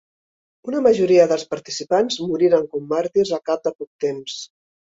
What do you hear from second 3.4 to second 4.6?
cap de poc temps.